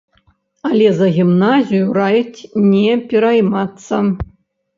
Але 0.69 0.87
за 0.99 1.07
гімназію 1.17 1.85
раяць 1.99 2.41
не 2.71 2.97
пераймацца. 3.13 3.95